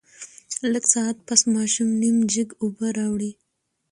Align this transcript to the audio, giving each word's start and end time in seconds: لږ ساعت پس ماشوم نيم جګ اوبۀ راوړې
لږ 0.71 0.85
ساعت 0.93 1.17
پس 1.27 1.41
ماشوم 1.55 1.89
نيم 2.01 2.17
جګ 2.31 2.49
اوبۀ 2.61 2.89
راوړې 2.97 3.31